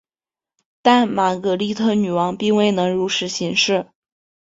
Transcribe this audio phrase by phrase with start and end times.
[0.81, 3.85] 但玛格丽特女王并未能如实行事。